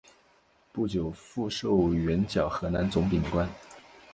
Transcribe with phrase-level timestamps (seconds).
[0.71, 3.47] 不久复授援剿河南总兵官。